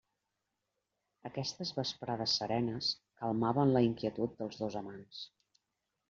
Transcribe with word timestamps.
Aquestes 1.29 1.71
vesprades 1.79 2.33
serenes 2.41 2.89
calmaven 3.23 3.73
la 3.75 3.83
inquietud 3.89 4.33
dels 4.39 4.57
dos 4.63 4.79
amants. 4.81 5.21